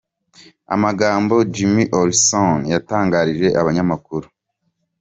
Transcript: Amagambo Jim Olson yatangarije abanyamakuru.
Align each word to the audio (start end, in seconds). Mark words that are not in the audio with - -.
Amagambo 0.75 1.35
Jim 1.53 1.73
Olson 1.99 2.53
yatangarije 2.73 3.47
abanyamakuru. 3.61 4.27